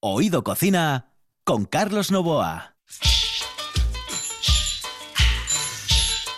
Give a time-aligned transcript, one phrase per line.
[0.00, 1.10] Oído Cocina
[1.42, 2.76] con Carlos Novoa.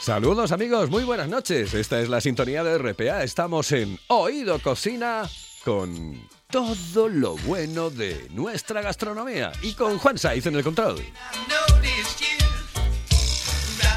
[0.00, 1.74] Saludos amigos, muy buenas noches.
[1.74, 3.22] Esta es la sintonía de RPA.
[3.22, 5.28] Estamos en Oído Cocina
[5.62, 11.04] con todo lo bueno de nuestra gastronomía y con Juan Saiz en el control.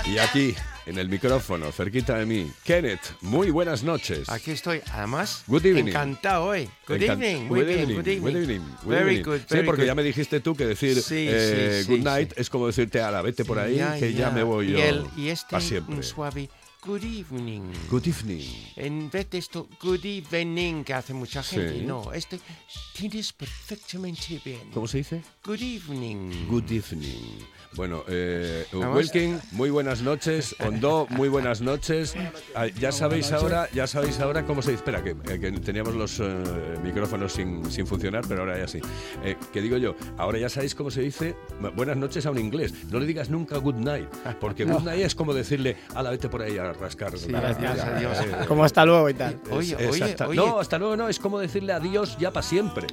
[0.06, 0.56] Y aquí,
[0.86, 4.28] en el micrófono, cerquita de mí, Kenneth, muy buenas noches.
[4.30, 5.88] Aquí estoy, además, Good evening.
[5.90, 6.70] encantado hoy.
[6.88, 8.22] Good Encan- evening, muy good bien, evening, good evening.
[8.22, 9.24] good evening, good Very evening.
[9.24, 9.88] good, Sí, very porque good.
[9.88, 12.42] ya me dijiste tú que decir Sí, eh, sí, sí, good night sí.
[12.42, 15.06] es como decirte ala, vete por ahí, Ya, que ya, me voy y yo el-
[15.16, 16.04] y este siempre.
[16.04, 16.50] suave
[16.86, 17.62] good evening.
[17.90, 18.44] Good evening.
[18.76, 21.86] En vez de esto, good evening, que hace mucha gente, Sí.
[21.86, 22.40] no, este
[22.94, 24.70] tienes perfectamente bien.
[24.74, 25.22] ¿Cómo se dice?
[25.46, 26.46] Good evening.
[26.50, 27.40] Good evening.
[27.76, 28.66] Bueno, eh.
[28.72, 30.56] Wilkin, muy buenas noches.
[30.60, 32.16] Ondo, muy buenas noches.
[32.56, 34.84] Ah, ya sabéis ahora, ya sabéis ahora cómo se dice.
[34.84, 36.26] Espera, que, eh, que teníamos los eh,
[36.84, 38.80] micrófonos sin, sin funcionar, pero ahora ya sí.
[39.24, 41.36] Eh, que digo yo, ahora ya sabéis cómo se dice
[41.76, 42.74] buenas noches a un inglés.
[42.92, 44.08] No le digas nunca good night,
[44.40, 47.18] porque good night es como decirle, ala, vete por ahí a rascar.
[47.18, 49.40] Sí, la- gracias la- a eh, Como hasta luego y tal.
[49.52, 50.36] Oye, es- oye, oye.
[50.36, 52.88] No, hasta luego no, es como decirle adiós ya para siempre.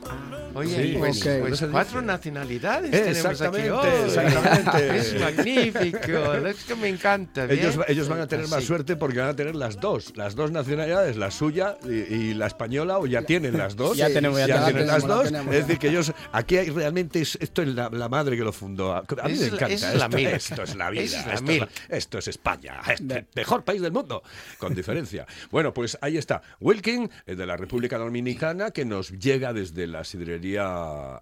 [0.54, 3.88] Oye, Sí, pues, pues cuatro nacionalidades tenemos aquí hoy.
[4.06, 4.96] exactamente.
[5.00, 7.44] Es magnífico, es que me encanta.
[7.44, 7.86] Ellos, ¿bien?
[7.88, 8.66] ellos van a tener más Sí.
[8.66, 12.46] suerte porque van a tener las dos, las dos nacionalidades, la suya y, y la
[12.48, 13.96] española, o ya tienen las dos.
[13.96, 15.24] Ya tenemos, ya tenemos, tienen las la dos.
[15.26, 15.42] es ya.
[15.44, 18.92] decir, que ellos, aquí hay realmente, es- esto es la, la madre que lo fundó.
[18.94, 19.74] A mí Es me la- encanta.
[19.74, 20.26] es la esto, mil.
[20.26, 21.02] esto es la vida.
[21.02, 21.62] Es la esto, mil.
[21.62, 24.22] es la- esto es España, este, el mejor país del mundo,
[24.58, 25.26] con diferencia.
[25.50, 26.42] Bueno, pues ahí está.
[26.60, 30.39] Wilkin, eh, de la República Dominicana, que nos llega desde la sidrería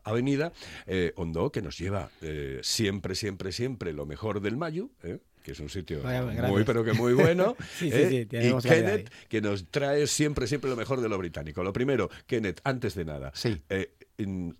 [0.05, 0.53] Avenida,
[0.87, 4.91] eh, Hondo, que nos lleva eh, siempre, siempre, siempre lo mejor del Mayo.
[5.03, 6.65] eh, que es un sitio Vaya, muy, gracias.
[6.67, 7.57] pero que muy bueno.
[7.79, 8.09] Sí, sí, ¿eh?
[8.11, 11.63] sí, tenemos y Kenneth, que nos trae siempre, siempre lo mejor de lo británico.
[11.63, 13.63] Lo primero, Kenneth, antes de nada, Sí.
[13.71, 14.53] eh, eh,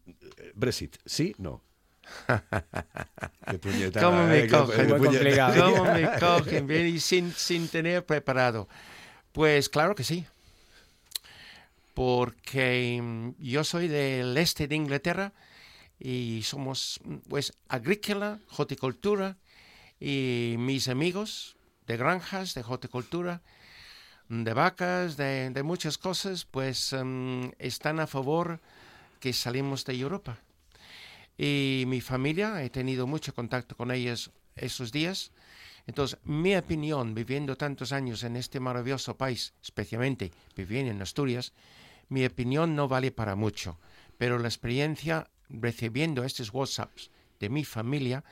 [0.55, 1.35] Brexit, ¿sí?
[1.39, 1.63] No.
[3.51, 4.87] Qué puñeta, ¿Cómo me eh, qué- cogen?
[4.87, 5.75] qué Muy complicado.
[5.75, 6.67] ¿Cómo me cogen?
[6.67, 8.67] Bien, y sin, sin tener preparado.
[9.33, 10.25] Pues claro que sí.
[11.99, 15.33] Porque mm, yo soy del este de Inglaterra
[15.99, 19.37] y somos mm, pues agrícola, horticultura
[19.99, 21.57] y mis amigos
[21.89, 23.43] de granjas, de horticultura,
[24.29, 28.61] de vacas, de, de muchas cosas, pues mm, están a favor
[29.19, 30.39] que salimos de Europa.
[31.37, 35.33] Y mi familia, he tenido mucho contacto con ellos esos días.
[35.89, 41.53] Entonces, mi opinión, viviendo tantos años en este maravilloso país, especialmente viviendo en Asturias,
[42.09, 43.79] mi opinión no vale para mucho.
[44.19, 47.11] Pero la experiencia recibiendo estos WhatsApps
[47.41, 48.25] de mi familia,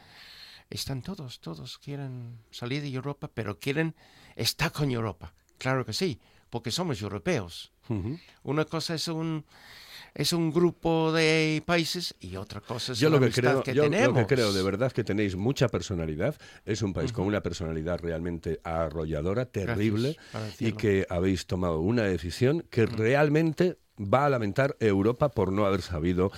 [0.70, 3.94] están todos, todos quieren salir de Europa, pero quieren
[4.34, 5.32] estar con Europa.
[5.58, 6.20] Claro que sí,
[6.56, 7.70] porque somos europeos.
[8.42, 9.44] Una cosa es un
[10.14, 13.74] es un grupo de países y otra cosa es Yo la lo que, creo, que
[13.74, 14.18] yo lo tenemos.
[14.20, 16.34] que creo de verdad que tenéis mucha personalidad.
[16.64, 20.16] Es un país con una personalidad realmente arrolladora, terrible,
[20.58, 25.82] y que habéis tomado una decisión que realmente va a lamentar Europa por no haber
[25.82, 26.32] sabido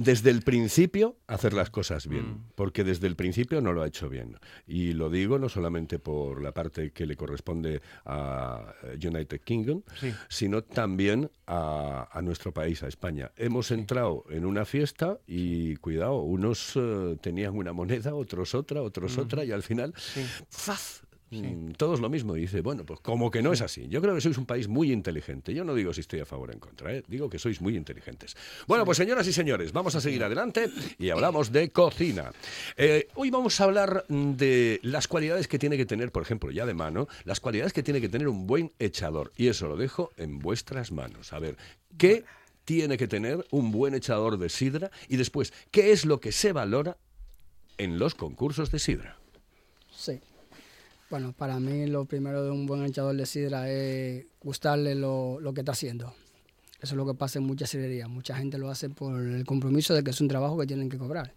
[0.00, 2.44] desde el principio hacer las cosas bien, Mm.
[2.54, 4.36] porque desde el principio no lo ha hecho bien.
[4.66, 10.12] Y lo digo no solamente por la parte que le corresponde a United Kingdom, Sí.
[10.28, 13.30] sino también a, a nuestro país, a España.
[13.36, 19.18] Hemos entrado en una fiesta y cuidado, unos eh, tenían una moneda, otros otra, otros
[19.18, 20.22] otra, y al final, Sí.
[20.50, 21.02] ¡zas!
[21.30, 22.36] Mm, Todos lo mismo.
[22.36, 23.86] Y dice, bueno, pues como que no es así.
[23.88, 25.54] Yo creo que sois un país muy inteligente.
[25.54, 27.04] Yo no digo si estoy a favor o en contra, ¿eh?
[27.06, 28.36] digo que sois muy inteligentes.
[28.66, 30.68] Bueno, pues señoras y señores, vamos a seguir adelante
[30.98, 32.32] y hablamos de cocina.
[32.76, 36.66] Eh, hoy vamos a hablar de las cualidades que tiene que tener, por ejemplo, ya
[36.66, 39.32] de mano, las cualidades que tiene que tener un buen echador.
[39.36, 41.32] Y eso lo dejo en vuestras manos.
[41.32, 41.56] A ver,
[41.96, 42.24] ¿qué
[42.64, 44.90] tiene que tener un buen echador de sidra?
[45.08, 46.96] Y después, ¿qué es lo que se valora
[47.78, 49.16] en los concursos de sidra?
[49.92, 50.20] Sí.
[51.10, 55.52] Bueno, para mí lo primero de un buen echador de sidra es gustarle lo, lo
[55.52, 56.14] que está haciendo.
[56.80, 58.08] Eso es lo que pasa en muchas sidrerías.
[58.08, 60.98] Mucha gente lo hace por el compromiso de que es un trabajo que tienen que
[60.98, 61.34] cobrar.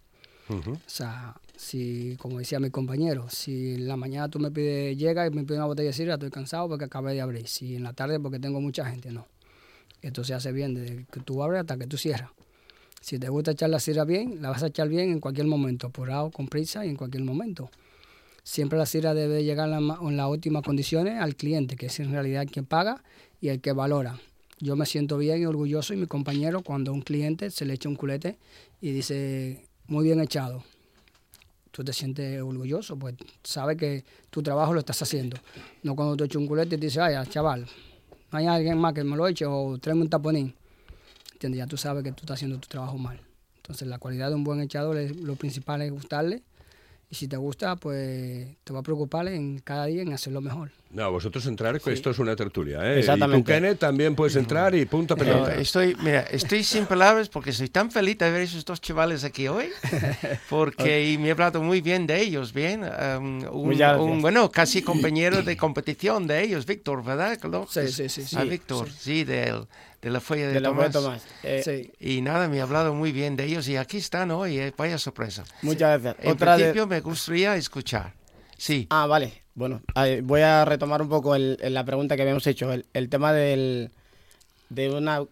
[0.48, 5.26] O sea, si, como decía mi compañero, si en la mañana tú me pides, llega
[5.26, 7.48] y me pides una botella de sidra, estoy cansado porque acabé de abrir.
[7.48, 9.26] Si en la tarde porque tengo mucha gente, no.
[10.02, 12.30] Esto se hace bien desde que tú abres hasta que tú cierras.
[13.00, 15.88] Si te gusta echar la sidra bien, la vas a echar bien en cualquier momento,
[15.88, 17.70] apurado, con prisa y en cualquier momento.
[18.44, 21.98] Siempre la sidra debe llegar en, la en las últimas condiciones al cliente, que es
[21.98, 23.02] en realidad quien paga
[23.40, 24.20] y el que valora.
[24.60, 27.88] Yo me siento bien y orgulloso y mi compañero cuando un cliente se le echa
[27.88, 28.38] un culete
[28.82, 30.62] y dice, muy bien echado.
[31.70, 35.38] Tú te sientes orgulloso, pues sabes que tu trabajo lo estás haciendo.
[35.82, 37.66] No cuando te echa un culete y te dice, ay, chaval,
[38.30, 40.54] no hay alguien más que me lo eche o tráeme un taponín.
[41.32, 41.58] ¿Entiendes?
[41.58, 43.20] Ya tú sabes que tú estás haciendo tu trabajo mal.
[43.56, 46.42] Entonces la cualidad de un buen echador lo principal es gustarle
[47.14, 50.72] y si te gusta, pues te va a preocupar en cada día en hacerlo mejor.
[50.94, 53.00] No, vosotros entrar, que esto es una tertulia, ¿eh?
[53.00, 53.40] Exactamente.
[53.40, 55.56] Y tú, Kenneth, también puedes entrar y punto pelota.
[55.56, 59.24] Eh, estoy, mira, estoy sin palabras porque soy tan feliz de ver esos dos chavales
[59.24, 59.70] aquí hoy,
[60.48, 62.82] porque y me he hablado muy bien de ellos, bien.
[62.84, 67.38] um, un, un, bueno, casi compañero de competición de ellos, Víctor, ¿verdad?
[67.42, 68.36] Lo- Sí, sí, sí, sí.
[68.38, 69.66] Ah, Víctor, sí, del-
[70.00, 70.92] de la Folla de, de la Tomás.
[70.92, 71.22] Tomás.
[71.42, 71.90] Eh, Sí.
[71.98, 74.98] Y nada, me ha hablado muy bien de ellos y aquí están hoy, eh, vaya
[74.98, 75.44] sorpresa.
[75.62, 76.24] Muchas gracias.
[76.24, 78.12] En Otra de- principio me gustaría escuchar.
[78.56, 78.86] Sí.
[78.90, 79.44] Ah, vale.
[79.54, 79.82] Bueno,
[80.22, 82.72] voy a retomar un poco la pregunta que habíamos hecho.
[82.72, 83.90] El, tema del,
[84.68, 85.22] de una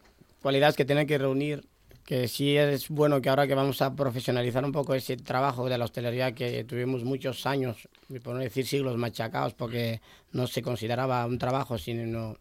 [0.41, 1.65] cualidad que tiene que reunir,
[2.05, 5.77] que sí es bueno que ahora que vamos a profesionalizar un poco ese trabajo de
[5.77, 7.89] la hostelería que tuvimos muchos años,
[8.23, 12.37] por no decir siglos machacados, porque no se consideraba un trabajo, sino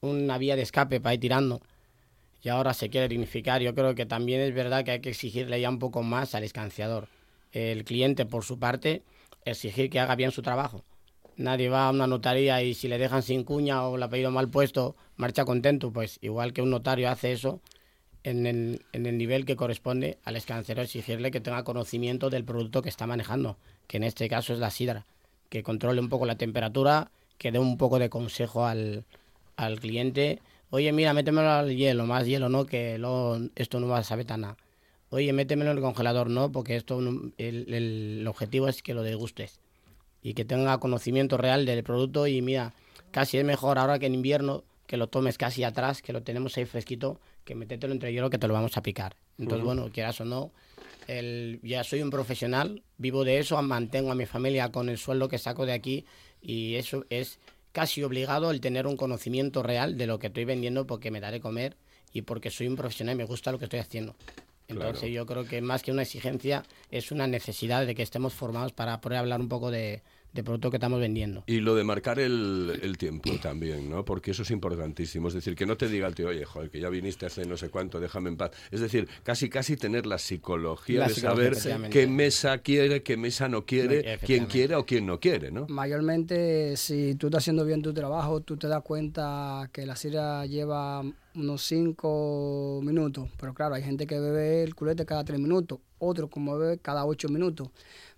[0.00, 1.60] una vía de escape para ir tirando.
[2.42, 3.60] Y ahora se quiere dignificar.
[3.62, 6.44] Yo creo que también es verdad que hay que exigirle ya un poco más al
[6.44, 7.08] escanciador.
[7.50, 9.02] El cliente, por su parte,
[9.46, 10.84] exigir que haga bien su trabajo.
[11.36, 14.48] Nadie va a una notaría y si le dejan sin cuña o el apellido mal
[14.48, 15.92] puesto, marcha contento.
[15.92, 17.60] Pues igual que un notario hace eso,
[18.24, 22.82] en el, en el nivel que corresponde al escanciador, exigirle que tenga conocimiento del producto
[22.82, 23.56] que está manejando,
[23.86, 25.06] que en este caso es la sidra,
[25.48, 29.04] que controle un poco la temperatura, que dé un poco de consejo al,
[29.56, 30.40] al cliente.
[30.70, 33.00] Oye, mira, métemelo al hielo, más hielo no, que
[33.54, 34.56] esto no va a saber tan nada.
[35.16, 38.92] Oye, métemelo en el congelador, no, porque esto no- el, el- el objetivo es que
[38.92, 39.60] lo degustes
[40.22, 42.74] y que tenga conocimiento real del producto y mira,
[43.12, 46.54] casi es mejor ahora que en invierno que lo tomes casi atrás, que lo tenemos
[46.58, 49.16] ahí fresquito, que metételo entre hielo que te lo vamos a picar.
[49.38, 50.52] Entonces, bueno, quieras o no,
[51.08, 55.28] el, ya soy un profesional, vivo de eso, mantengo a mi familia con el sueldo
[55.30, 56.04] que saco de aquí
[56.42, 57.38] y eso es
[57.72, 61.40] casi obligado el tener un conocimiento real de lo que estoy vendiendo porque me daré
[61.40, 61.74] comer
[62.12, 64.14] y porque soy un profesional y me gusta lo que estoy haciendo.
[64.68, 68.72] Entonces yo creo que más que una exigencia es una necesidad de que estemos formados
[68.72, 70.02] para poder hablar un poco de,
[70.36, 71.44] de producto que estamos vendiendo.
[71.46, 74.04] Y lo de marcar el, el tiempo también, ¿no?
[74.04, 75.28] Porque eso es importantísimo.
[75.28, 77.56] Es decir, que no te diga el tío, oye, joder, que ya viniste hace no
[77.56, 78.50] sé cuánto, déjame en paz.
[78.70, 83.16] Es decir, casi casi tener la psicología La de psicología, saber qué mesa quiere, qué
[83.16, 85.66] mesa no quiere, quién quiere o quién no quiere, ¿no?
[85.68, 90.46] Mayormente, si tú estás haciendo bien tu trabajo, tú te das cuenta que la sidra
[90.46, 91.02] lleva
[91.34, 93.28] unos 5 minutos.
[93.38, 97.04] Pero claro, hay gente que bebe el culete cada 3 minutos, otro como bebe cada
[97.06, 97.68] 8 minutos.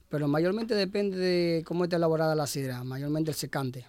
[0.09, 3.87] Pero mayormente depende de cómo está elaborada la sidra, mayormente el secante.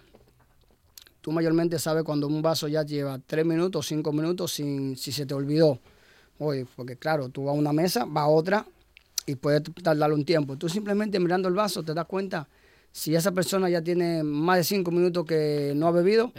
[1.20, 5.26] Tú mayormente sabes cuando un vaso ya lleva 3 minutos, 5 minutos, sin, si se
[5.26, 5.78] te olvidó.
[6.38, 8.66] Oye, porque claro, tú vas a una mesa, vas a otra
[9.26, 10.56] y puedes tardar un tiempo.
[10.56, 12.48] Tú simplemente mirando el vaso te das cuenta
[12.92, 16.32] si esa persona ya tiene más de 5 minutos que no ha bebido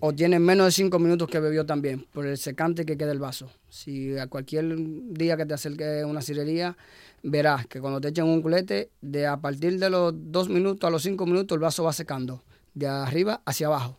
[0.00, 3.20] o tiene menos de 5 minutos que bebió también, por el secante que queda el
[3.20, 3.50] vaso.
[3.68, 6.76] Si a cualquier día que te acerques a una cirería,
[7.22, 10.90] verás que cuando te echan un culete, de a partir de los 2 minutos a
[10.90, 12.42] los 5 minutos el vaso va secando,
[12.74, 13.98] de arriba hacia abajo.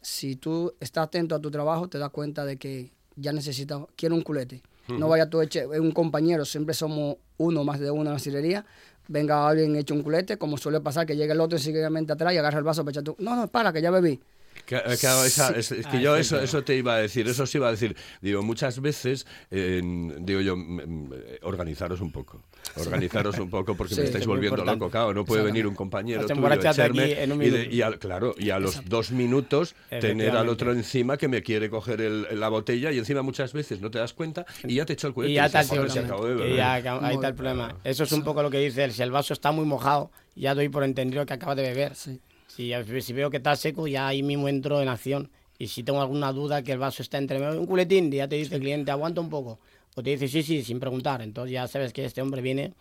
[0.00, 4.14] Si tú estás atento a tu trabajo, te das cuenta de que ya necesitas, quiero
[4.16, 4.62] un culete.
[4.88, 8.66] No vaya tú eche un compañero, siempre somos uno más de uno en la cirería.
[9.08, 12.38] Venga alguien hecho un culete, como suele pasar, que llegue el otro seguidamente atrás y
[12.38, 13.16] agarra el vaso para echar tú.
[13.18, 14.20] No, no, para, que ya bebí.
[14.66, 17.26] Que- eh, claro, esa- es, es que Ah, yo eso, eso te iba a decir,
[17.28, 17.96] eso sí iba a decir.
[18.22, 19.82] Digo, muchas veces, eh,
[20.20, 21.10] digo yo, mm, mm,
[21.42, 22.42] organizaros un poco.
[22.76, 24.78] Organizaros un poco porque Sí, me estáis volviendo importante.
[24.80, 24.90] loco.
[24.90, 27.74] Claro, no puede venir un compañero tuyo, emborracharte echarme aquí en un y, de- minuto.
[27.76, 31.68] y al- claro, y a los dos minutos tener al otro encima que me quiere
[31.68, 34.94] coger el- la botella y encima muchas veces no te das cuenta y ya te
[34.94, 36.14] echó el culete Y ya dices, está, el "Joder, se problema.
[36.14, 36.56] acabó de Y beber".
[36.56, 37.76] ya ahí está el problema.
[37.84, 38.92] Eso es un poco lo que dice él.
[38.92, 41.94] Si el vaso está muy mojado, ya doy por entendido que acaba de beber.
[41.94, 42.20] Sí.
[42.56, 45.28] Si, veo que está seco, ya ahí mismo entro en acción.
[45.58, 48.36] Y si tengo alguna duda que el vaso está entre medio, un culetín, ya te
[48.36, 49.58] dice el cliente, aguanta un poco.
[49.96, 51.20] O te dice, sí, sí, sin preguntar.
[51.22, 52.72] Entonces ya sabes que este hombre viene,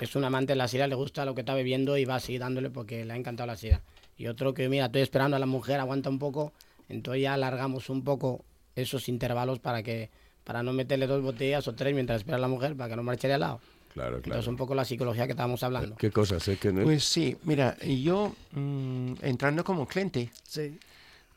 [0.00, 2.20] es un amante de la sidra, le gusta lo que está bebiendo y va a
[2.20, 3.82] seguir dándole porque le ha encantado la sidra.
[4.16, 6.52] Y otro que, mira, estoy esperando a la mujer, aguanta un poco.
[6.88, 8.44] Entonces ya alargamos un poco
[8.74, 10.10] esos intervalos para que
[10.42, 13.28] para no meterle dos botellas o tres mientras espera la mujer, para que no marche
[13.28, 13.60] de al lado.
[13.92, 14.50] Claro, Entonces claro.
[14.50, 15.96] un poco la psicología que estábamos hablando.
[15.96, 16.56] Qué cosas, ¿eh?
[16.60, 20.78] Que no- Pues sí, mira, yo mm, entrando como cliente, Sí.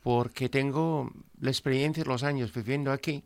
[0.04, 3.24] porque tengo la experiencia de los años viviendo aquí.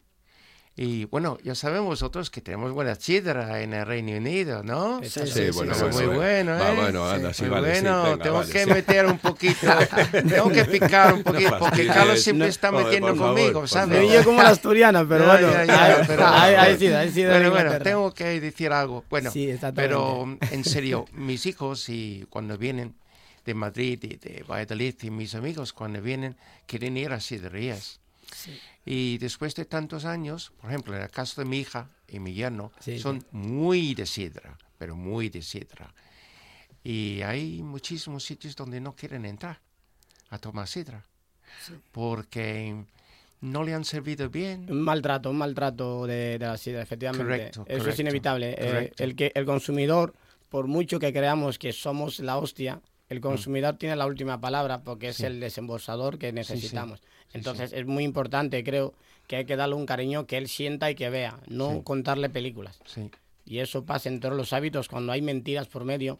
[0.80, 5.00] Y bueno, ya sabemos nosotros que tenemos buena sidra en el Reino Unido, ¿no?
[5.04, 6.18] Sí, Sí, sí, bueno, sí, Eso bueno, muy bueno.
[6.20, 6.76] bueno, Va, ¿eh?
[6.76, 8.70] bueno, anda, sí, Muy vale, sí, bueno, venga, tengo vale, que sí.
[8.70, 9.68] meter un poquito,
[10.30, 11.94] tengo que picar un poquito, porque fastidies.
[11.96, 14.12] Carlos siempre No, está joder, metiendo favor, conmigo, ¿sabes?
[14.14, 17.30] yo como la asturiana, pero Ya, bueno, ya, ya, ahí- pero- sí, ahí sí de
[17.32, 19.04] Bueno, bueno, tengo que decir algo.
[19.10, 22.94] Bueno, Sí, pero en serio, mis hijos y cuando vienen
[23.46, 26.36] de Madrid y de Valladolid y mis amigos cuando vienen
[26.68, 28.00] quieren ir a sidrerías.
[28.90, 32.34] Y después de tantos años, por ejemplo, en el caso de mi hija y mi
[32.34, 35.94] yerno, Sí, son muy de sidra, pero muy de sidra.
[36.86, 39.60] Y hay muchísimos sitios donde no quieren entrar
[40.30, 41.04] a tomar sidra,
[41.92, 42.86] porque
[43.42, 44.72] no le han servido bien.
[44.72, 47.26] Un maltrato, un maltrato de, de la sidra, efectivamente.
[47.26, 48.56] Correcto, Eso es correcto, inevitable.
[48.58, 50.14] Eh, el, que, el consumidor,
[50.48, 52.80] por mucho que creamos que somos la hostia.
[53.10, 57.02] El consumidor tiene la última palabra porque es el desembolsador que necesitamos.
[57.34, 58.94] Entonces es muy importante, creo,
[59.28, 62.80] que hay que darle un cariño que él sienta y que vea, no contarle películas.
[62.86, 63.10] Sí,
[63.46, 66.18] Y eso pasa en todos los hábitos, cuando hay mentiras por medio,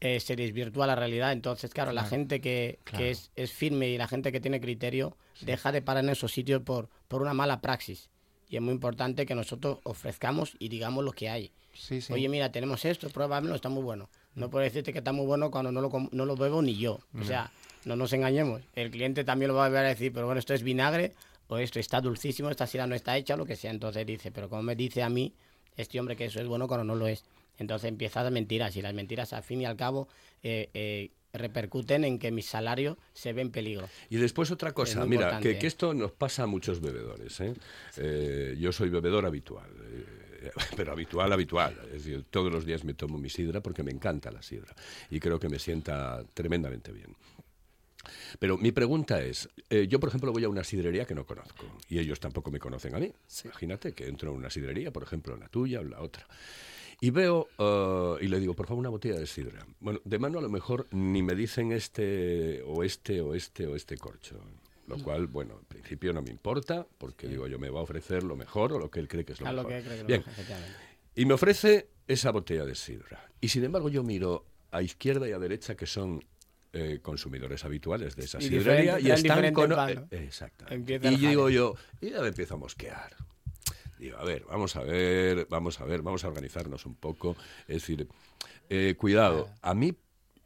[0.00, 1.32] eh, se desvirtúa la realidad.
[1.32, 3.04] Entonces, claro, la gente que, que claro.
[3.04, 6.62] es, es firme y la gente que tiene criterio deja de parar en esos sitios
[6.62, 8.08] por, por una mala praxis.
[8.48, 11.52] Y es muy importante que nosotros ofrezcamos y digamos lo que hay.
[11.74, 12.12] sí, sí.
[12.12, 14.08] Oye, mira, tenemos esto, pruébamelo, está muy bueno.
[14.38, 17.00] No puedo decirte que está muy bueno cuando no lo, no lo bebo ni yo.
[17.18, 17.50] O sea,
[17.84, 18.62] no nos engañemos.
[18.74, 21.14] El cliente también lo va a ver a decir, pero bueno, esto es vinagre
[21.48, 23.70] o esto está dulcísimo, esta sira no está hecha, lo que sea.
[23.70, 25.34] Entonces dice, pero como me dice a mí
[25.76, 27.24] este hombre que eso es bueno cuando no lo es.
[27.58, 30.08] Entonces empiezan las mentiras y las mentiras al fin y al cabo
[30.42, 33.88] eh, eh, repercuten en que mi salario se ve en peligro.
[34.10, 37.40] Y después otra cosa, mira, que esto nos pasa a muchos bebedores.
[37.40, 37.54] ¿eh?
[37.96, 40.04] Eh, yo soy bebedor habitual, eh,
[40.76, 41.76] pero habitual, habitual.
[41.86, 44.74] Es decir, todos los días me tomo mi sidra porque me encanta la sidra
[45.10, 47.14] y creo que me sienta tremendamente bien.
[48.38, 51.64] Pero mi pregunta es, eh, yo por ejemplo voy a una sidrería que no conozco
[51.88, 53.12] y ellos tampoco me conocen a mí.
[53.44, 56.26] Imagínate que entro en una sidrería, por ejemplo la tuya o la otra,
[57.00, 59.66] y veo eh, y le digo, por favor, una botella de sidra.
[59.80, 63.76] Bueno, de mano a lo mejor ni me dicen este o este o este o
[63.76, 64.40] este corcho.
[64.88, 68.22] Lo cual, bueno, en principio no me importa, porque digo, yo me va a ofrecer
[68.22, 69.72] lo mejor o lo que él cree que es lo A lo mejor.
[69.82, 70.76] que creo que lo Bien, mejor, efectivamente.
[71.14, 73.28] y me ofrece esa botella de sidra.
[73.40, 76.24] Y sin embargo yo miro a izquierda y a derecha que son
[76.72, 79.72] eh, consumidores habituales de esa Y sidrería y están con...
[79.72, 80.74] eh, exactamente.
[80.94, 83.14] Empieza Y digo yo, y ya me empiezo a mosquear.
[83.98, 87.36] Digo, a ver, vamos a ver, vamos a ver, vamos a organizarnos un poco.
[87.66, 88.06] Es decir,
[88.70, 89.94] eh, cuidado, a mí,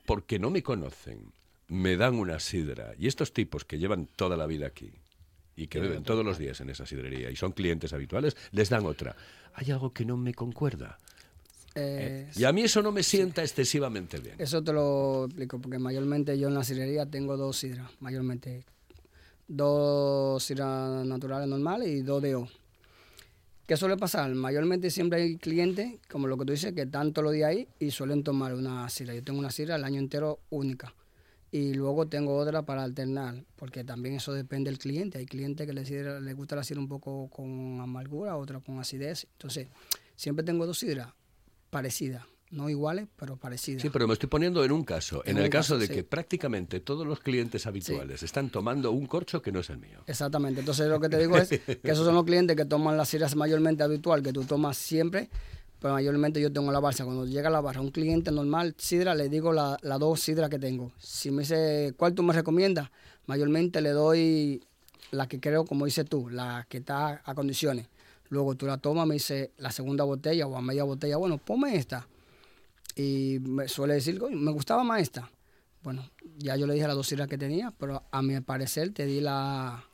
[0.06, 1.32] porque no me conocen,
[1.73, 2.93] me dan una sidra.
[2.99, 4.93] Y estos tipos que llevan toda la vida aquí
[5.57, 8.85] y que beben todos los días en esa sidrería y son clientes habituales, les dan
[8.85, 9.17] otra.
[9.55, 10.99] Hay algo que no me concuerda.
[11.75, 14.37] Eh, Y a mí eso no me sienta excesivamente bien.
[14.38, 18.64] Eso te lo explico, porque mayormente yo en la sidrería tengo dos sidras, mayormente.
[19.49, 22.49] Dos sidras naturales normales y dos de O.
[23.67, 24.35] ¿Qué suele pasar?
[24.35, 27.69] Mayormente siempre hay clientes, como lo que tú dices, que están todos los días ahí
[27.79, 29.14] y suelen tomar una sidra.
[29.14, 30.93] Yo tengo una sidra el año entero única.
[31.54, 35.18] Y luego tengo otra para alternar, porque también eso depende del cliente.
[35.18, 39.26] Hay clientes que les, gusta la sidra un poco con amargura, otra con acidez.
[39.32, 39.68] Entonces,
[40.16, 41.12] siempre tengo dos sidras
[41.68, 42.25] parecidas.
[42.50, 43.82] No iguales, pero parecidas.
[43.82, 45.94] Sí, pero me estoy poniendo en un caso, en, En el caso caso, de sí.
[45.94, 50.04] que prácticamente todos los clientes habituales están tomando un corcho que no es el mío.
[50.06, 50.61] Exactamente.
[50.61, 53.37] Entonces lo que te digo es que esos son los clientes que toman las sidras
[53.37, 55.30] mayormente habitual, que tú tomas siempre.
[55.82, 57.04] Pero mayormente yo tengo la barra.
[57.04, 60.60] Cuando llega la barra un cliente normal, sidra, le digo las la dos sidras que
[60.60, 60.92] tengo.
[60.98, 62.88] Si me dice, ¿cuál tú me recomiendas?
[63.26, 64.62] Mayormente le doy
[65.10, 67.88] la que creo, como dices tú, la que está a condiciones.
[68.28, 71.74] Luego tú la tomas, me dice la segunda botella o a media botella, bueno, ponme
[71.74, 72.06] esta.
[72.94, 75.30] Y me suele decir, "Coño, me gustaba más esta.
[75.82, 76.08] Bueno,
[76.38, 79.20] ya yo le dije las dos sidras que tenía, pero a mi parecer te di
[79.20, 79.84] la,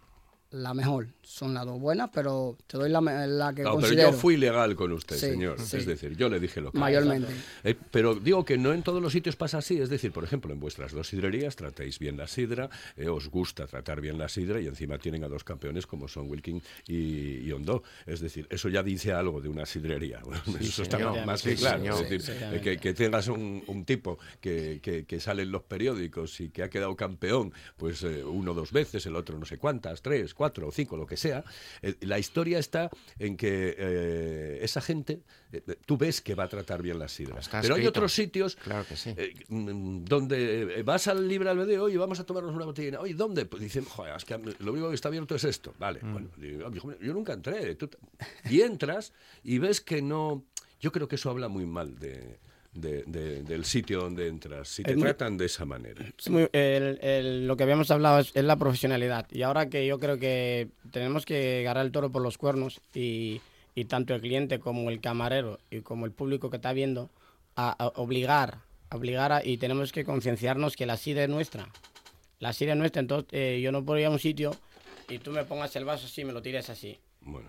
[0.51, 1.09] la mejor.
[1.23, 4.37] Son las dos buenas, pero te doy la, me- la que No, pero yo fui
[4.39, 5.61] legal con usted, Sí, señor.
[5.61, 5.77] sí.
[5.77, 7.31] Es decir, yo le dije lo que Mayormente.
[7.65, 9.79] Eh, pero digo que no en todos los sitios pasa así.
[9.79, 13.67] Es decir, por ejemplo, en vuestras dos sidrerías tratéis bien la sidra, eh, os gusta
[13.67, 17.53] tratar bien la sidra y encima tienen a dos campeones como son Wilking y, y
[17.53, 17.83] Hondo.
[18.07, 20.21] Es decir, eso ya dice algo de una sidrería.
[20.25, 21.27] Bueno, eso está señor.
[21.27, 21.79] más que claro.
[21.79, 21.95] señor.
[22.05, 25.53] Es decir, Sí, eh, que, que tengas un, un tipo que, que- que sale en
[25.53, 29.45] los periódicos y que ha quedado campeón, pues eh, uno dos veces, el otro no
[29.45, 31.43] sé cuántas, tres, cuatro o cinco, lo que sea.
[31.83, 35.21] Eh, la historia está en que eh, esa gente,
[35.53, 37.49] eh, tú ves que va a tratar bien las sidras.
[37.61, 39.15] Pero hay otros sitios Claro que sí.
[39.49, 43.01] mm, donde vas al libre albedrío, oye, vamos a tomarnos una botellina.
[43.01, 43.45] Oye, ¿dónde?
[43.47, 45.75] Pues dicen, joder, es que lo único que está abierto es esto.
[45.79, 46.13] Vale, Mm.
[46.13, 47.75] bueno, digo, "Ah, yo nunca entré.
[47.75, 47.99] Tú t-".
[48.49, 50.45] y entras y ves que no...
[50.81, 52.39] Yo creo que eso habla muy mal de,
[52.73, 56.05] de- de- del sitio donde entras, si te muy- tratan de esa manera.
[56.53, 59.27] El- el- lo que habíamos hablado es, es la profesionalidad.
[59.33, 63.41] Y ahora que yo creo que tenemos que agarrar el toro por los cuernos y,
[63.75, 67.11] y tanto el cliente como el camarero y como el público que está viendo,
[67.57, 68.59] a, a obligar,
[68.91, 71.69] a obligar a- y tenemos que concienciarnos que la sidra es nuestra.
[72.39, 74.55] La sidra es nuestra, entonces eh, yo no puedo ir a un sitio
[75.09, 76.99] y tú me pongas el vaso así y me lo tires así.
[77.23, 77.49] Bueno,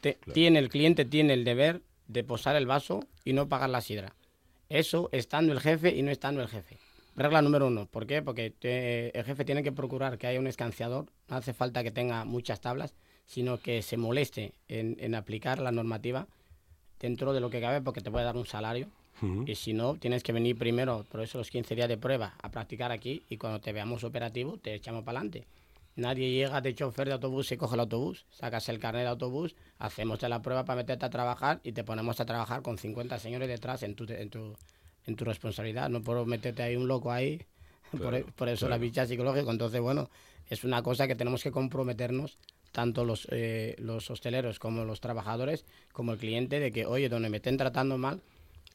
[0.00, 3.80] Te- tiene, el cliente tiene el deber de posar el vaso y no pagar la
[3.80, 4.12] sidra.
[4.70, 6.78] Eso estando el jefe y no estando el jefe.
[7.16, 7.86] Regla número uno.
[7.86, 8.22] ¿Por qué?
[8.22, 11.06] Porque te- el jefe tiene que procurar que haya un escanciador.
[11.28, 12.94] No hace falta que tenga muchas tablas,
[13.26, 16.26] sino que se moleste en, en aplicar la normativa
[17.00, 18.88] dentro de lo que cabe porque te puede dar un salario.
[19.46, 22.50] Y si no, tienes que venir primero, por eso los 15 días de prueba, a
[22.50, 25.46] practicar aquí y cuando te veamos operativo, te echamos para adelante.
[25.96, 29.56] Nadie llega de chofer de autobús y coge el autobús, sacas el carnet de autobús,
[29.78, 33.48] hacemos la prueba para meterte a trabajar y te ponemos a trabajar con 50 señores
[33.48, 34.56] detrás en tu, en tu,
[35.06, 35.90] en tu responsabilidad.
[35.90, 37.42] No puedo meterte ahí un loco ahí,
[37.90, 39.50] por, Claro, por eso la bicha psicológica.
[39.50, 40.10] Entonces, bueno,
[40.48, 42.38] es una cosa que tenemos que comprometernos
[42.72, 47.28] tanto los, eh, los hosteleros como los trabajadores, como el cliente, de que, oye, donde
[47.28, 48.22] me estén tratando mal,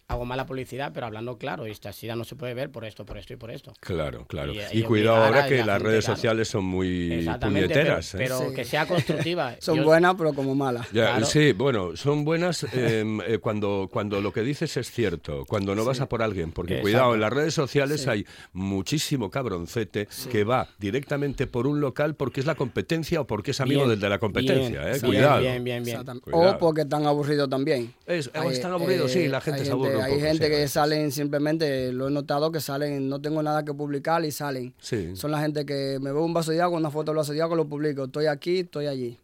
[0.07, 3.17] hago mala publicidad, pero hablando claro, esta sida no se puede ver por esto, por
[3.17, 3.73] esto y por esto.
[3.79, 4.53] Claro, claro.
[4.53, 6.15] Y- Y, y cuidado ahora que la las redes claro.
[6.17, 8.13] sociales son muy puñeteras.
[8.13, 8.17] ¿eh?
[8.19, 8.53] pero, Sí.
[8.55, 9.55] que sea constructiva.
[9.59, 10.85] Son Yo- buenas, pero como malas.
[10.91, 11.25] Ya, Claro.
[11.25, 15.83] Sí, bueno, son buenas em, eh, cuando, cuando lo que dices es cierto, cuando no
[15.85, 16.83] vas a por alguien, porque Exacto.
[16.83, 18.09] cuidado, en las redes sociales Sí.
[18.09, 23.51] hay muchísimo cabroncete que va directamente por un local porque es la competencia o porque
[23.51, 25.41] es amigo Bien, del de la competencia, bien, eh, cuidado.
[25.41, 26.01] Bien, bien, bien.
[26.31, 27.93] O porque están aburridos también.
[28.05, 30.71] Es- Hay- están aburridos, sí, la gente aburre un Hay poco, gente sí, que veces.
[30.71, 34.73] salen simplemente, lo he notado, que salen, no tengo nada que publicar y salen.
[34.79, 35.15] Sí.
[35.15, 37.41] Son la gente que me veo un vaso de agua, una foto del vaso de
[37.41, 38.05] agua, lo publico.
[38.05, 39.17] Estoy aquí, estoy allí.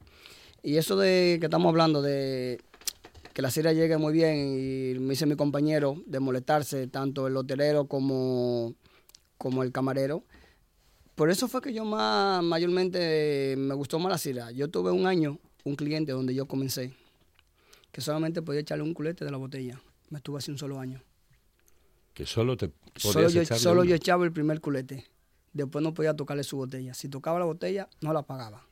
[0.64, 2.60] Y eso de que estamos hablando de
[3.34, 7.38] que la sira llegue muy bien y me dice mi compañero de molestarse, tanto el
[7.38, 8.76] hotelero como,
[9.38, 10.24] como el camarero.
[11.16, 14.52] Por eso fue que yo más, mayormente me gustó más la sira.
[14.52, 16.94] Yo tuve un año, un cliente donde yo comencé,
[17.92, 19.82] que solamente podía echarle un culete de la botella.
[20.12, 21.02] Me estuve así un solo año.
[22.14, 25.08] Que solo te Solo, podías yo, solo yo echaba el primer culete.
[25.54, 26.94] Después no podía tocarle su botella.
[26.94, 28.68] Si tocaba la botella, no la pagaba.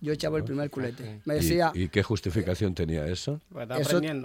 [0.00, 1.20] Yo echaba el primer culete.
[1.26, 3.40] Me ¿Y- decía, ¿Y, qué justificación tenía eso?
[3.50, 3.68] Pues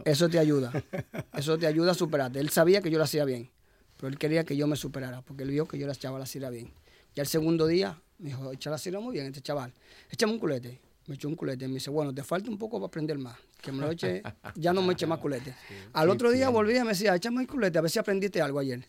[0.06, 0.72] eso te ayuda.
[1.34, 2.40] Eso te ayuda a superarte.
[2.40, 3.50] Él sabía que yo lo hacía bien,
[3.98, 6.26] pero él quería que yo me superara, porque él vio que yo la echaba la
[6.26, 6.72] sira bien.
[7.16, 9.74] Ya el segundo día me dijo, echa la sira muy bien este chaval.
[10.10, 10.80] Échame un culete.
[11.08, 11.68] Me echó un culete.
[11.68, 13.38] Me dice, bueno, te falta un poco para aprender más.
[13.62, 14.22] Que me lo eche,
[14.56, 15.54] ya no me eche más culete.
[15.94, 18.60] Al otro día volví y me decía, échame el culete, a ver si aprendiste algo
[18.60, 18.86] ayer.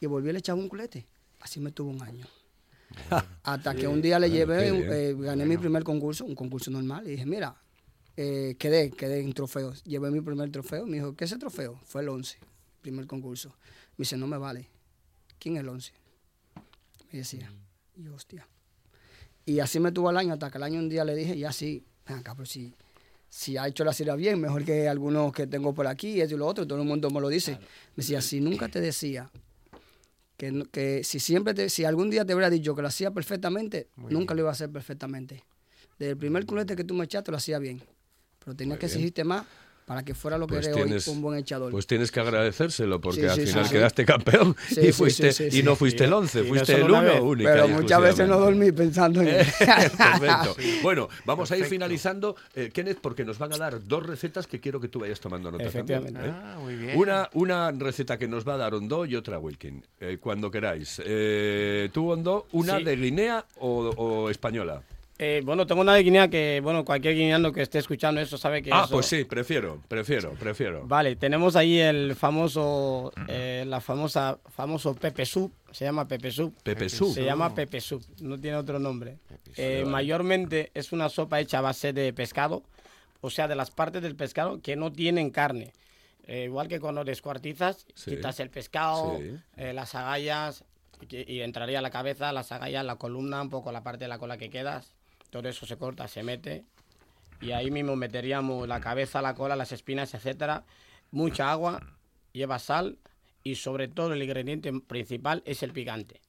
[0.00, 1.06] Y volví y le echaba un culete.
[1.40, 2.26] Así me tuvo un año.
[3.42, 4.86] Hasta que un día le Bueno, llevé, bien.
[4.92, 7.54] eh, gané mi primer concurso, un concurso normal, y dije, mira,
[8.16, 9.84] eh, quedé, quedé en trofeos.
[9.84, 10.86] Llevé mi primer trofeo.
[10.86, 11.78] Me dijo, ¿qué es ese trofeo?
[11.84, 12.38] Fue el 11,
[12.80, 13.50] primer concurso.
[13.96, 14.68] Me dice, no me vale.
[15.38, 15.92] ¿Quién es el 11?
[17.12, 17.52] Me decía,
[17.96, 18.46] y yo, hostia.
[19.48, 21.52] Y así me tuvo al año, hasta que al año un día le dije, ya
[21.52, 22.74] sí, acá, pero si,
[23.30, 26.36] si ha hecho la serie bien, mejor que algunos que tengo por aquí, eso y
[26.36, 27.52] lo otro, todo el mundo me lo dice.
[27.52, 29.30] Me decía, si nunca te decía
[30.36, 33.88] que, que si siempre te, si algún día te hubiera dicho que lo hacía perfectamente,
[33.96, 35.42] nunca lo iba a hacer perfectamente.
[35.98, 37.80] Desde el primer culete que tú me echaste lo hacía bien,
[38.44, 39.46] pero tenías que exigirte más
[39.88, 41.72] para que fuera lo que Pues eres tienes, hoy, un buen echador.
[41.72, 45.32] pues tienes que agradecérselo porque Sí, al sí, final sí, quedaste campeón Sí, y fuiste
[45.32, 45.76] sí, sí, y no sí.
[45.78, 47.20] fuiste el 11, Y no fuiste el una 1 vez.
[47.22, 47.52] única.
[47.52, 49.46] pero muchas veces no dormí pensando en él.
[49.58, 50.56] Perfecto.
[50.82, 54.60] Bueno, vamos a ir finalizando, eh, Kenneth, porque nos van a dar dos recetas que
[54.60, 56.12] quiero que tú vayas tomando nota Efectivamente.
[56.12, 56.38] también, ¿eh?
[56.44, 56.96] Ah, muy bien.
[56.98, 61.00] Una, una receta que nos va a dar Hondo y otra Wilkin, eh, cuando queráis.
[61.04, 62.84] Eh, ¿Tú, Hondo, una Sí.
[62.84, 64.82] de Guinea o, o española?
[65.20, 68.62] Eh, bueno, tengo una de Guinea que, bueno, cualquier guineano que esté escuchando eso sabe
[68.62, 70.86] que Ah, eso- pues sí, prefiero, prefiero, prefiero.
[70.86, 76.54] Vale, tenemos ahí el famoso, eh, la famosa, famoso Pepe Soup, se llama Pepe Soup.
[76.62, 77.12] Pepe Soup.
[77.12, 79.18] Se llama Pepe Soup, no tiene otro nombre.
[79.56, 79.84] Eh.
[79.84, 82.62] Mayormente es una sopa hecha a base de pescado,
[83.20, 85.72] o sea, de las partes del pescado que no tienen carne.
[86.28, 88.12] Eh, igual que cuando descuartizas, Sí.
[88.12, 89.34] quitas el pescado, Sí.
[89.56, 90.62] eh, las agallas,
[91.10, 94.18] y, y entraría la cabeza, las agallas, la columna, un poco la parte de la
[94.18, 94.94] cola que quedas.
[95.30, 96.64] Todo eso se corta, se mete.
[97.40, 100.64] Y ahí mismo meteríamos la cabeza, la cola, las espinas, etcétera.
[101.10, 101.80] Mucha agua,
[102.32, 102.98] lleva sal
[103.42, 106.20] y sobre todo el ingrediente principal es el picante.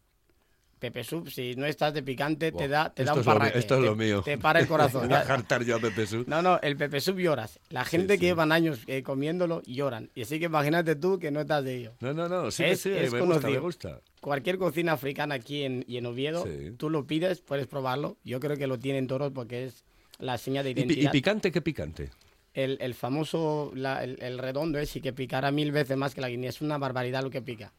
[0.79, 3.59] Pepe Soup, si no estás de picante, te da, te da un es parraque.
[3.59, 4.21] esto es te- lo mío.
[4.23, 5.07] Te para el corazón.
[5.07, 5.25] Voy a ya.
[5.25, 6.27] jartar yo a Pepe Soup.
[6.27, 7.59] No, no, el Pepe Soup lloras.
[7.69, 8.19] La gente sí.
[8.21, 10.09] que llevan años eh, comiéndolo lloran.
[10.15, 11.93] Y así que imagínate tú que no estás de ello.
[11.99, 14.01] No, no, no, sí, Es- sí, es me gusta, me gusta.
[14.21, 16.71] Cualquier cocina africana aquí en, y en Oviedo, Sí.
[16.77, 18.17] tú lo pides, puedes probarlo.
[18.23, 19.83] Yo creo que lo tienen todos porque es
[20.17, 21.11] la señal de ¿Y, pi- y identidad.
[21.11, 22.09] picante qué picante?
[22.53, 26.19] el, el famoso, la- el, el redondo es y que picara mil veces más que
[26.21, 26.49] la guindía.
[26.49, 27.71] Es una barbaridad lo que pica.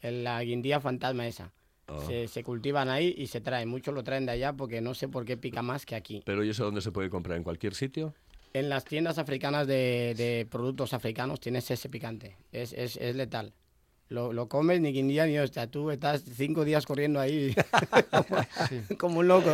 [0.00, 1.52] El- la guindía fantasma esa.
[1.86, 2.00] Ah.
[2.06, 3.68] Se, se cultivan ahí y se traen.
[3.68, 6.22] Muchos lo traen de allá porque no sé por qué pica más que aquí.
[6.24, 7.36] ¿Pero y eso dónde se puede comprar?
[7.36, 8.14] ¿En cualquier sitio?
[8.52, 12.36] En las tiendas africanas de, de productos africanos tienes ese picante.
[12.52, 13.52] Es, es, es letal.
[14.08, 15.70] Lo, lo comes ni quien día ni hostia.
[15.70, 17.54] Tú estás cinco días corriendo ahí
[18.10, 18.40] como,
[18.98, 19.50] como un loco.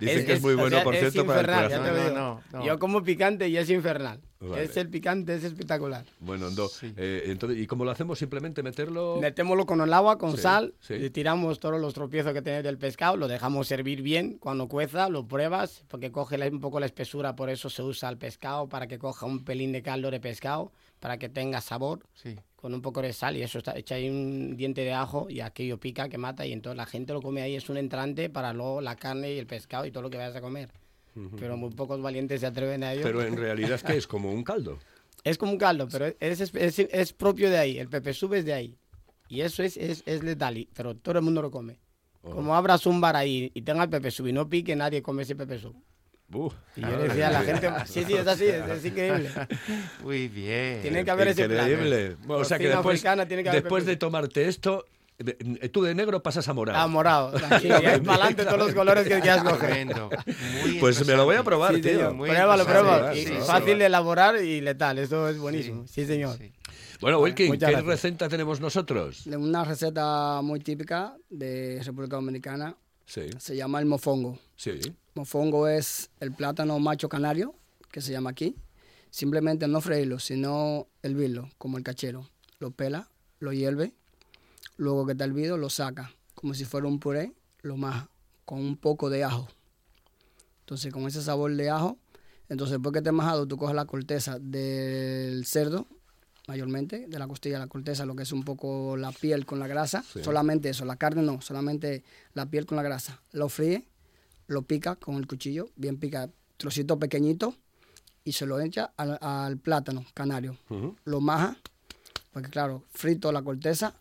[0.00, 2.08] Dicen que es muy bueno, por cierto, para el infernal, ya corazón.
[2.08, 2.66] te No, no, no.
[2.66, 4.20] Yo como picante y es infernal.
[4.40, 4.64] Vale.
[4.64, 6.04] Es el picante, es espectacular.
[6.20, 8.18] Bueno, Ando, eh, entonces, ¿y cómo lo hacemos?
[8.18, 9.16] Simplemente meterlo...
[9.18, 10.94] Metémoslo con el agua, con Sí, sal, sí.
[10.94, 15.08] y tiramos todos los tropiezos que tiene del pescado, lo dejamos servir bien, cuando cueza
[15.08, 18.86] lo pruebas, porque coge un poco la espesura, por eso se usa el pescado, para
[18.86, 20.72] que coja un pelín de caldo de pescado,
[21.04, 22.34] para que tenga sabor, Sí.
[22.56, 25.40] con un poco de sal, y eso está, echa ahí un diente de ajo, y
[25.40, 28.54] aquello pica, que mata, y entonces la gente lo come ahí, es un entrante para
[28.54, 30.70] luego la carne y el pescado y todo lo que vayas a comer.
[31.38, 33.02] Pero muy pocos valientes se atreven a ello.
[33.02, 34.06] Pero en realidad, ¿qué es?
[34.06, 34.78] Como un caldo.
[35.24, 37.78] Es como un caldo, pero es, es, es- es propio de ahí.
[37.78, 38.76] El pepe sube es de ahí.
[39.28, 41.78] Y eso es, es, es letal, pero todo el mundo lo come.
[42.22, 42.30] Oh.
[42.30, 45.22] Como abras un bar ahí y tenga el pepe sub y no pique, nadie come
[45.24, 45.74] ese pepe sub.
[46.32, 46.54] Uf.
[46.76, 49.30] Y yo le decía a la gente, sí, sí, es así, es, es increíble.
[50.02, 50.82] Muy bien.
[50.82, 51.70] Tiene que haber ese plan.
[51.70, 52.16] Increíble.
[52.24, 54.84] Bueno, o sea que después, tiene que haber después de tomarte esto,
[55.18, 56.78] eh, tú de negro pasas a morado.
[56.78, 57.36] Ah, morado.
[57.50, 57.68] ahí
[58.00, 59.88] para adelante todos los colores que quieras coger.
[60.80, 62.12] Pues me lo voy a probar, Sí, tío.
[62.12, 63.14] Muy Pruébalo, pruébalo.
[63.14, 63.46] Sí, sí, sí.
[63.46, 65.86] fácil de elaborar y letal, eso es buenísimo.
[65.86, 66.36] Sí, señor.
[66.38, 66.52] Sí.
[67.00, 67.84] Bueno, Wilkin, ¿qué gracias.
[67.84, 69.26] receta tenemos nosotros?
[69.26, 72.74] Una receta muy típica de República Dominicana
[73.06, 74.38] Sí, se llama el mofongo.
[74.56, 74.80] sí.
[75.14, 77.54] Mofongo es el plátano macho canario,
[77.92, 78.56] que se llama aquí.
[79.10, 82.28] Simplemente no freírlo, sino hervirlo, como el cachero.
[82.58, 83.94] Lo pela, lo hierve,
[84.76, 88.08] luego que está hervido lo saca, como si fuera un puré, lo maja,
[88.44, 89.46] con un poco de ajo.
[90.60, 91.98] Entonces, con ese sabor de ajo,
[92.48, 95.86] entonces después que esté majado, tú coges la corteza del cerdo,
[96.48, 99.66] mayormente, de la costilla, la corteza, lo que es un poco la piel con la
[99.68, 100.24] grasa, Sí.
[100.24, 102.02] solamente eso, la carne no, solamente
[102.34, 103.20] la piel con la grasa.
[103.32, 103.86] Lo fríe,
[104.46, 107.54] lo pica con el cuchillo, bien pica, trocito pequeñito,
[108.24, 110.56] y se lo echa al, al plátano canario.
[111.04, 111.56] Lo maja,
[112.32, 113.94] porque claro, frito la corteza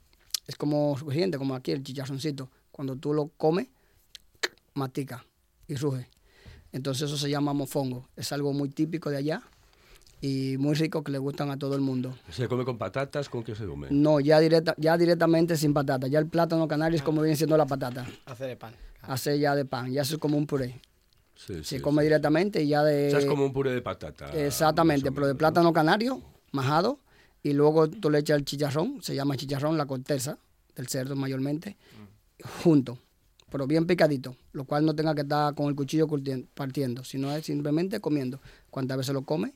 [0.48, 2.50] es como rugiente, como aquí el chicharroncito.
[2.72, 3.68] Cuando tú lo comes,
[4.74, 5.26] matica
[5.68, 6.10] y ruge.
[6.72, 8.08] Entonces eso se llama mofongo.
[8.16, 9.44] Es algo muy típico de allá
[10.22, 12.18] y muy rico que le gustan a todo el mundo.
[12.32, 13.30] ¿Se come con patatas?
[13.30, 13.90] ¿Con qué se come?
[13.92, 16.08] No, ya, directa, ya directamente sin patata.
[16.08, 18.08] Ya el plátano canario es como viene siendo la patata.
[18.26, 18.74] Hace de pan.
[19.04, 20.82] Hace ya de pan, ya es como un puré.
[21.36, 22.06] Sí, sí, Se come sí.
[22.06, 23.08] directamente y ya de...
[23.08, 24.32] O sea, es como un puré de patata.
[24.34, 27.00] Exactamente, pero de plátano canario, majado,
[27.42, 30.38] y luego tú le echas el chicharrón, se llama chicharrón, la corteza
[30.76, 31.78] del cerdo mayormente,
[32.64, 32.98] junto,
[33.50, 36.08] pero bien picadito, lo cual no tenga que estar con el cuchillo
[36.54, 38.40] partiendo, sino es simplemente comiendo.
[38.70, 39.52] Cuantas veces lo comes,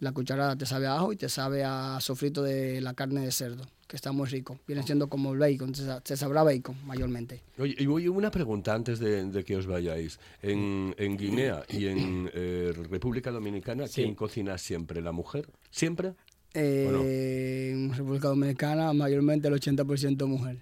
[0.00, 3.32] la cucharada te sabe a ajo y te sabe a sofrito de la carne de
[3.32, 4.58] cerdo, que está muy rico.
[4.66, 7.42] Viene siendo como el bacon, se sabrá bacon mayormente.
[7.58, 10.18] Oye, y oye, una pregunta antes de, de que os vayáis.
[10.42, 14.02] En, en Guinea y en eh, República Dominicana, Sí.
[14.02, 15.00] ¿quién cocina siempre?
[15.00, 15.48] ¿La mujer?
[15.70, 16.12] ¿Siempre?
[16.52, 20.58] Eh, En República Dominicana, mayormente el 80% mujer.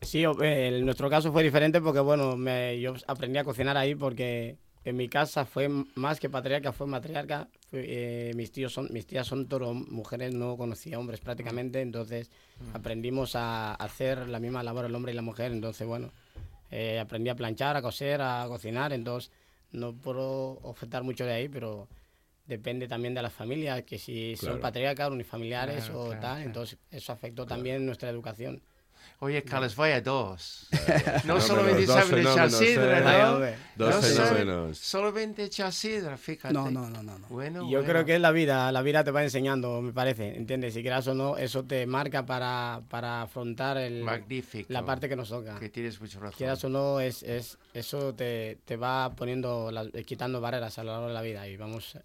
[0.00, 3.76] Sí, o- eh, en nuestro caso fue diferente porque, bueno, me- yo aprendí a cocinar
[3.76, 7.48] ahí porque en mi casa fue más que patriarca, fue matriarca.
[7.70, 12.30] Fue, eh, mis, tíos son, mis tías son todo mujeres, no conocía hombres prácticamente, entonces
[12.74, 15.52] aprendimos a hacer la misma labor el hombre y la mujer.
[15.52, 16.10] Entonces, bueno,
[16.70, 19.30] eh, aprendí a planchar, a coser, a cocinar, entonces
[19.70, 21.88] no puedo ofertar mucho de ahí, pero
[22.46, 24.54] depende también de las familias, que si Claro.
[24.54, 28.62] son patriarcas, unifamiliares Claro, o claro, tal, entonces eso afectó también nuestra educación.
[29.24, 30.66] Oye, Carlos, vaya dos.
[31.24, 33.56] No solamente dos saben echar fenómenos, sidra, ¿eh?
[33.76, 33.86] ¿no?
[33.86, 34.78] Dos No fenómenos.
[34.78, 36.52] Solamente echar sidra, fíjate.
[36.52, 37.20] No, no, no, no.
[37.20, 37.28] no.
[37.28, 37.84] Bueno, Yo bueno.
[37.84, 40.74] creo que es la vida, la vida te va enseñando, me parece, ¿entiendes?
[40.74, 44.72] Si quieras o no, eso te marca para, para afrontar el, Magnífico.
[44.72, 45.56] la parte que nos toca.
[45.60, 46.34] Que tienes mucha razón.
[46.36, 50.90] Quieras o no, es, es, eso te, te va poniendo, eh, quitando barreras a lo
[50.90, 51.96] largo de la vida y vamos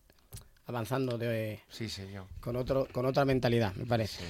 [0.67, 2.25] avanzando de, Sí, señor.
[2.39, 4.23] con, otro, con otra mentalidad, me parece.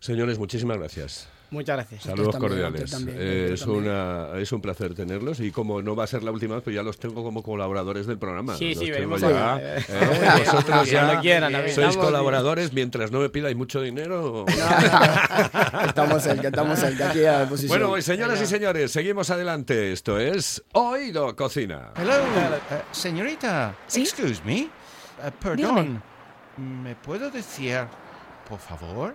[0.00, 1.28] Señores, muchísimas gracias.
[1.50, 2.02] Muchas gracias.
[2.02, 2.90] Saludos también, cordiales.
[2.90, 6.30] también, Eh, es, una, es un placer tenerlos y como no va a ser la
[6.30, 8.54] última vez, pues ya los tengo como colaboradores del programa.
[8.56, 9.58] Sí, Los sí, tengo veremos ya.
[9.58, 9.82] ¿eh?
[10.44, 14.44] Vosotros ya Cuando quieran, sois colaboradores mientras no me pidáis mucho dinero.
[15.86, 17.68] estamos cerca, estamos cerca, aquí a disposición.
[17.70, 19.92] Bueno, pues señoras y señores, seguimos adelante.
[19.92, 21.92] Esto es Oído Cocina.
[21.96, 23.74] Hello, eh, señorita.
[23.86, 24.02] ¿Sí?
[24.02, 24.68] Excuse me.
[25.40, 26.02] Perdón.
[26.58, 27.78] ¿Me puedo decir,
[28.48, 29.14] por favor,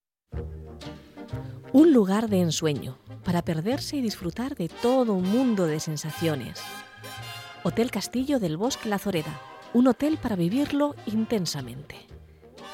[1.73, 6.61] Un lugar de ensueño, para perderse y disfrutar de todo un mundo de sensaciones.
[7.63, 9.39] Hotel Castillo del Bosque La Zoreda,
[9.73, 11.95] un hotel para vivirlo intensamente.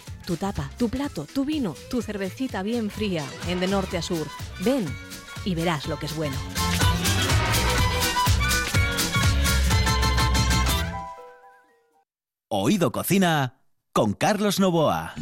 [0.25, 4.27] Tu tapa, tu plato, tu vino, tu cervecita bien fría, en de norte a sur.
[4.63, 4.85] Ven
[5.45, 6.35] y verás lo que es bueno.
[12.49, 13.61] Oído Cocina
[13.93, 15.15] con Carlos Novoa.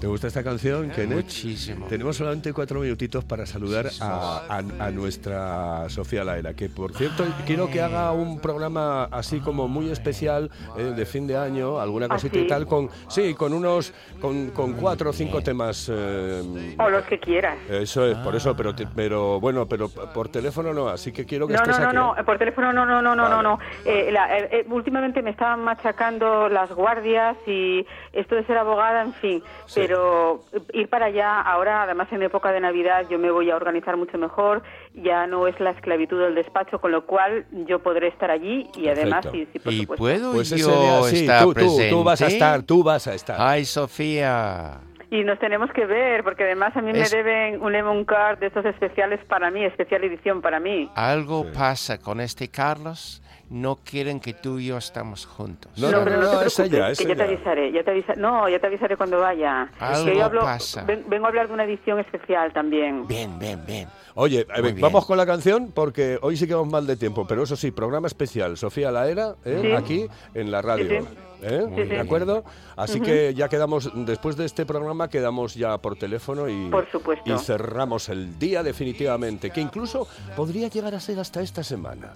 [0.00, 1.16] ¿Te gusta esta canción, Kenneth?
[1.24, 1.86] Muchísimo.
[1.86, 7.24] Tenemos solamente cuatro minutitos para saludar a, a- a nuestra Sofía Laera, que por cierto
[7.46, 12.08] quiero que haga un programa así como muy especial eh, de fin de año, alguna
[12.08, 12.46] cosita y sí?
[12.46, 15.90] tal, con sí, con unos, con, con cuatro o cinco temas.
[15.90, 17.56] eh, O los que quieras.
[17.70, 21.46] eso es, por eso, pero, te- pero bueno, pero por teléfono no, así que quiero
[21.46, 21.96] que No, estés no, no, aquí.
[21.96, 22.24] no, ¿eh?
[22.24, 23.42] por teléfono no, no, no, no, no, Vale.
[23.42, 23.58] no.
[23.86, 24.28] Eh, la-
[24.74, 29.42] últimamente me estaban machacando las guardias y esto de ser abogada, en fin.
[29.64, 29.85] Sí.
[29.86, 30.40] Pero
[30.72, 34.18] ir para allá, ahora, además en época de Navidad, yo me voy a organizar mucho
[34.18, 34.62] mejor.
[34.94, 38.88] Ya no es la esclavitud del despacho, con lo cual yo podré estar allí y
[38.88, 40.02] además, sí, sí, por ¿Y supuesto.
[40.02, 42.44] puedo Pues yo sí, estar tú, tú, tú vas a presente?
[42.44, 43.36] estar, tú vas a estar.
[43.38, 44.80] Ay, Sofía.
[45.08, 48.38] Y nos tenemos que ver, porque además a mí Es- me deben un Lemon Card
[48.38, 50.90] de estos especiales para mí, especial edición para mí.
[50.96, 53.22] Algo pasa con este Carlos.
[53.48, 55.70] No quieren que tú y yo estamos juntos.
[55.76, 57.32] No, no, pero no, te no, es preocupes, ella, es que ya te ella.
[57.36, 59.70] avisaré, ya te avisa- no, ya te avisaré cuando vaya.
[59.78, 60.82] Algo Que yo hablo- pasa.
[60.82, 63.06] ven- vengo a hablar de una edición especial también.
[63.06, 63.88] Bien, bien, bien.
[64.16, 64.80] Oye, eh, bien.
[64.80, 67.70] vamos con la canción porque hoy sí que vamos mal de tiempo, pero eso sí,
[67.70, 69.60] programa especial, Sofía Laera, ¿eh?
[69.62, 69.72] Sí.
[69.72, 70.88] aquí en la radio.
[70.88, 71.35] Sí, sí.
[71.42, 71.64] ¿Eh?
[71.68, 72.00] Muy ¿De bien.
[72.00, 72.44] acuerdo?
[72.76, 77.32] Así que ya quedamos, después de este programa, quedamos ya por teléfono y, Por supuesto.
[77.32, 82.12] y cerramos el día definitivamente, que incluso podría llegar a ser hasta esta semana.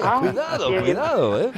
[0.00, 0.82] Ah, cuidado, bien.
[0.82, 1.50] cuidado, ¿eh?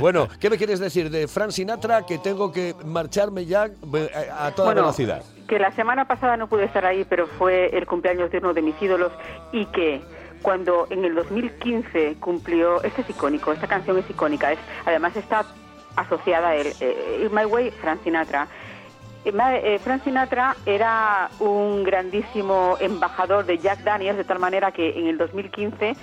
[0.00, 4.50] Bueno, ¿qué me quieres decir de Fran Sinatra que tengo que marcharme ya eh, a
[4.52, 5.22] toda Bueno, velocidad?
[5.48, 8.62] que la semana pasada no pude estar ahí, pero fue el cumpleaños de uno de
[8.62, 9.12] mis ídolos
[9.52, 10.00] y que
[10.40, 15.44] cuando en el 2015 cumplió, este es icónico, esta canción es icónica, es, además está
[15.96, 18.48] asociada a él, eh, My Way, Frank Sinatra.
[19.24, 19.32] Eh,
[19.64, 25.06] eh, Frank Sinatra era un grandísimo embajador de Jack Daniels, de tal manera que en
[25.06, 25.94] el 2015,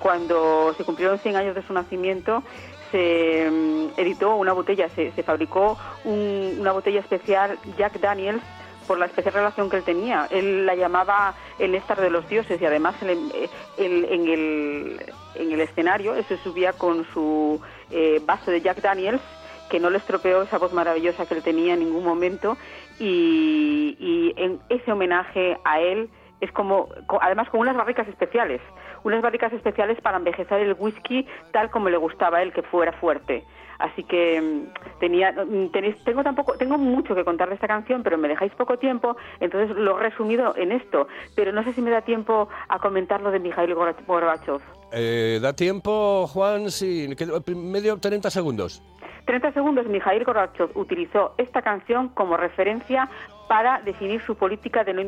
[0.00, 2.42] cuando se cumplieron 100 años de su nacimiento,
[2.90, 8.42] se mm, editó una botella, se, fabricó un- una botella especial Jack Daniels
[8.86, 10.28] por la especial relación que él tenía.
[10.30, 13.32] Él la llamaba el néctar de los dioses y además el-
[13.78, 18.80] el- en, el, en el escenario él se subía con su eh, vaso de Jack
[18.82, 19.22] Daniels
[19.70, 22.56] que no le estropeó esa voz maravillosa que él tenía en ningún momento
[23.00, 26.08] y, y en ese homenaje a él
[26.40, 28.60] es como, co- además con unas barricas especiales,
[29.06, 32.92] unas barricas especiales para envejecer el whisky tal como le gustaba a él, que fuera
[32.92, 33.44] fuerte.
[33.78, 38.02] Así que mm, tenía, mm, tenéis, tengo tampoco, tengo mucho que contar de esta canción,
[38.02, 41.06] pero me dejáis poco tiempo, entonces lo he resumido en esto.
[41.34, 44.60] Pero no sé si me da tiempo a comentar lo de Mikhail Gorbachev.
[44.92, 46.70] Eh, ¿Da tiempo, Juan?
[46.70, 48.82] Sí, que- medio 30 segundos.
[49.26, 53.08] 30 segundos, Mikhail Gorbachev utilizó esta canción como referencia
[53.48, 55.00] para definir su política de no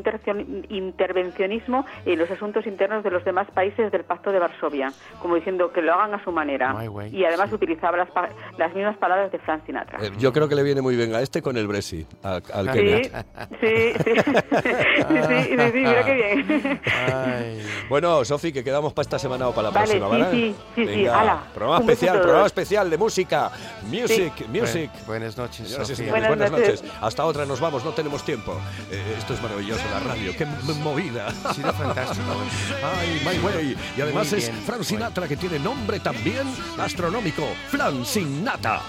[0.69, 5.71] intervencionismo en los asuntos internos de los demás países del Pacto de Varsovia, como diciendo
[5.71, 6.73] que lo hagan a su manera.
[6.73, 7.55] Way, Y además sí.
[7.55, 9.99] utilizaba las, pa- las mismas palabras de Frank Sinatra.
[10.01, 12.69] Eh, yo creo que le viene muy bien a este con el Brexit, a- al
[12.73, 13.11] Sí, sí,
[13.61, 14.73] sí, sí, sí,
[15.27, 16.81] sí, sí, mira qué bien.
[16.95, 17.61] Ay.
[17.89, 20.31] Bueno, Sofi, que quedamos para esta semana o para la Vale, próxima, sí, ¿vale?
[20.31, 23.51] sí, sí, sí, Venga, ala, programa un especial, programa especial de música.
[23.83, 24.91] Music, music.
[25.03, 25.77] Bu- Buenas noches,
[26.09, 26.81] buenas, noches.
[26.83, 26.93] noches.
[27.01, 28.28] Hasta otra, nos vamos, no tenemos tiempo.
[28.91, 30.45] Eh, esto es maravilloso, la radio, qué
[30.83, 31.33] movida.
[31.43, 32.25] Ha sido fantástico.
[32.83, 33.77] Ay, my way.
[33.97, 37.47] Y además es bien, Fran Sinatra, que tiene nombre también astronómico.
[37.69, 38.81] Fran Sinatra.